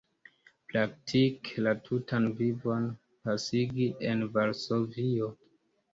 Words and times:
Praktike 0.71 1.63
la 1.67 1.73
tutan 1.89 2.25
vivon 2.41 2.89
pasigi 3.27 3.91
en 4.13 4.29
Varsovio. 4.39 5.33